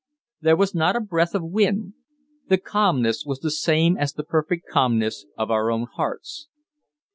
There 0.41 0.55
was 0.57 0.73
not 0.73 0.95
a 0.95 0.99
breath 0.99 1.35
of 1.35 1.43
wind. 1.43 1.93
The 2.49 2.57
calmness 2.57 3.23
was 3.23 3.39
the 3.41 3.51
same 3.51 3.97
as 3.99 4.13
the 4.13 4.23
perfect 4.23 4.67
calmness 4.67 5.27
of 5.37 5.51
our 5.51 5.69
own 5.69 5.85
hearts. 5.93 6.47